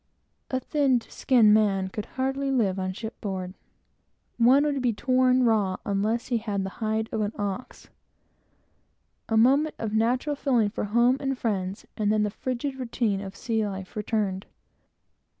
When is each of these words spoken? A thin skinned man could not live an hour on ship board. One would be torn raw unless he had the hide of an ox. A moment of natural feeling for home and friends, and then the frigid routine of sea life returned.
A 0.49 0.59
thin 0.59 0.99
skinned 1.01 1.53
man 1.53 1.89
could 1.89 2.07
not 2.17 2.35
live 2.35 2.79
an 2.79 2.81
hour 2.81 2.85
on 2.87 2.93
ship 2.93 3.21
board. 3.21 3.53
One 4.39 4.63
would 4.65 4.81
be 4.81 4.93
torn 4.93 5.43
raw 5.43 5.77
unless 5.85 6.29
he 6.29 6.39
had 6.39 6.63
the 6.63 6.71
hide 6.81 7.07
of 7.11 7.21
an 7.21 7.33
ox. 7.37 7.87
A 9.29 9.37
moment 9.37 9.75
of 9.77 9.93
natural 9.93 10.35
feeling 10.35 10.69
for 10.71 10.85
home 10.85 11.17
and 11.19 11.37
friends, 11.37 11.85
and 11.97 12.11
then 12.11 12.23
the 12.23 12.31
frigid 12.31 12.79
routine 12.79 13.21
of 13.21 13.35
sea 13.35 13.63
life 13.67 13.95
returned. 13.95 14.47